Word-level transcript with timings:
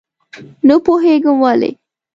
نه 0.67 0.75
پوهېږم 0.85 1.37
ولې. 1.43 1.71